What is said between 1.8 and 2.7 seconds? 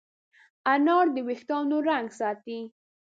رنګ ساتي.